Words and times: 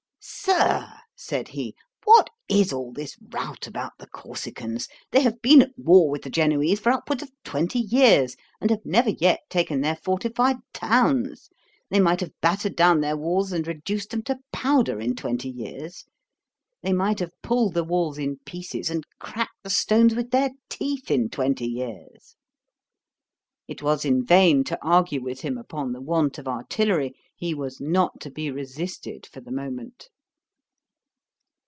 'Sir 0.23 0.87
(said 1.15 1.47
he,) 1.47 1.73
what 2.03 2.29
is 2.47 2.71
all 2.71 2.91
this 2.93 3.17
rout 3.31 3.65
about 3.65 3.93
the 3.97 4.05
Corsicans? 4.05 4.87
They 5.11 5.21
have 5.21 5.41
been 5.41 5.63
at 5.63 5.71
war 5.77 6.11
with 6.11 6.21
the 6.21 6.29
Genoese 6.29 6.79
for 6.79 6.91
upwards 6.91 7.23
of 7.23 7.31
twenty 7.43 7.79
years, 7.79 8.35
and 8.59 8.69
have 8.69 8.85
never 8.85 9.09
yet 9.09 9.39
taken 9.49 9.81
their 9.81 9.95
fortified 9.95 10.57
towns. 10.73 11.49
They 11.89 11.99
might 11.99 12.19
have 12.19 12.39
battered 12.39 12.75
down 12.75 13.01
their 13.01 13.17
walls, 13.17 13.51
and 13.51 13.65
reduced 13.65 14.11
them 14.11 14.21
to 14.23 14.37
powder 14.53 14.99
in 14.99 15.15
twenty 15.15 15.49
years. 15.49 16.05
They 16.83 16.93
might 16.93 17.17
have 17.19 17.33
pulled 17.41 17.73
the 17.73 17.83
walls 17.83 18.19
in 18.19 18.37
pieces, 18.45 18.91
and 18.91 19.03
cracked 19.19 19.63
the 19.63 19.71
stones 19.71 20.13
with 20.13 20.29
their 20.29 20.51
teeth 20.69 21.09
in 21.09 21.29
twenty 21.29 21.65
years.' 21.67 22.35
It 23.67 23.81
was 23.81 24.03
in 24.05 24.25
vain 24.25 24.63
to 24.65 24.77
argue 24.83 25.21
with 25.21 25.41
him 25.41 25.57
upon 25.57 25.93
the 25.93 26.01
want 26.01 26.37
of 26.37 26.47
artillery: 26.47 27.15
he 27.37 27.53
was 27.55 27.79
not 27.79 28.19
to 28.19 28.29
be 28.29 28.51
resisted 28.51 29.25
for 29.25 29.39
the 29.39 29.51
moment. 29.51 30.09